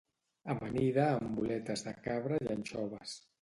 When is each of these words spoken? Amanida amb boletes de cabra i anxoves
Amanida 0.53 1.03
amb 1.17 1.35
boletes 1.41 1.85
de 1.93 1.95
cabra 2.09 2.41
i 2.47 2.51
anxoves 2.57 3.15